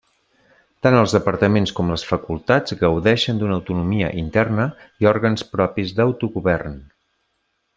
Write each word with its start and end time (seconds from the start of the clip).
Tant 0.85 0.95
els 1.01 1.11
departaments 1.17 1.73
com 1.79 1.91
les 1.95 2.05
facultats 2.11 2.75
gaudeixen 2.79 3.41
d'una 3.43 3.57
autonomia 3.59 4.09
interna 4.23 4.67
i 5.05 5.11
òrgans 5.13 5.47
propis 5.55 5.97
d'autogovern. 6.01 6.83